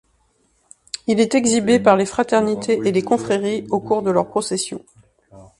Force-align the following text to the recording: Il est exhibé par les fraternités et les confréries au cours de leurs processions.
Il 1.05 1.19
est 1.19 1.35
exhibé 1.35 1.79
par 1.79 1.95
les 1.95 2.07
fraternités 2.07 2.79
et 2.83 2.91
les 2.91 3.03
confréries 3.03 3.67
au 3.69 3.79
cours 3.79 4.01
de 4.01 4.09
leurs 4.09 4.27
processions. 4.29 4.83